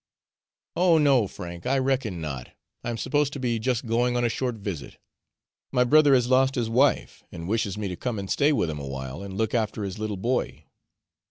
"Oh, 0.75 0.97
no, 0.97 1.27
Frank, 1.27 1.67
I 1.67 1.77
reckon 1.77 2.19
not. 2.19 2.49
I'm 2.83 2.97
supposed 2.97 3.33
to 3.33 3.39
be 3.39 3.59
just 3.59 3.85
going 3.85 4.17
on 4.17 4.25
a 4.25 4.29
short 4.29 4.55
visit. 4.55 4.97
My 5.71 5.83
brother 5.83 6.15
has 6.15 6.25
lost 6.27 6.55
his 6.55 6.71
wife, 6.71 7.23
and 7.31 7.47
wishes 7.47 7.77
me 7.77 7.87
to 7.87 7.95
come 7.95 8.17
and 8.17 8.27
stay 8.27 8.51
with 8.51 8.71
him 8.71 8.79
awhile, 8.79 9.21
and 9.21 9.37
look 9.37 9.53
after 9.53 9.83
his 9.83 9.99
little 9.99 10.17
boy." 10.17 10.65